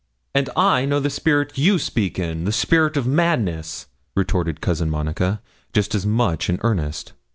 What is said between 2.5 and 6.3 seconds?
spirit of madness,' retorted Cousin Monica, just as